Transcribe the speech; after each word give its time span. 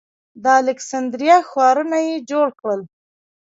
د 0.43 0.45
الکسندریه 0.61 1.37
ښارونه 1.49 1.97
یې 2.07 2.15
جوړ 2.29 2.47
کړل 2.59 2.81